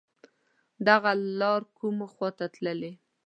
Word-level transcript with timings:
دغه 0.87 1.11
لار 1.39 1.61
کوم 1.77 1.97
خواته 2.13 2.45
تللی 2.53 2.91